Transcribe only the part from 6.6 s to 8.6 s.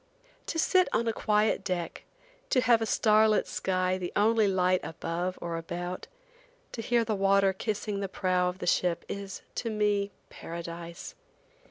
to hear the water kissing the prow of